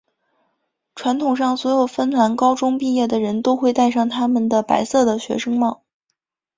[0.95, 5.83] 传统上所有芬兰高中毕业的人都会带上他们的白色的学生帽。